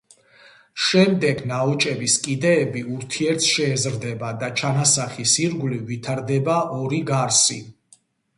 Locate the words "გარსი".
7.13-7.61